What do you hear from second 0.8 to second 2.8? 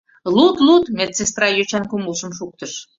медсестра йочан кумылжым шуктыш.